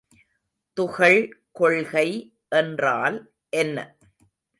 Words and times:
துகள் 0.77 1.19
கொள்கை 1.51 2.07
என்றால் 2.49 3.17
என்ன? 3.49 3.77